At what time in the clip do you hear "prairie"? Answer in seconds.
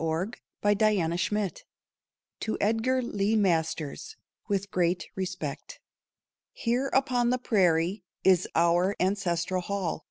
0.63-0.97, 7.37-8.03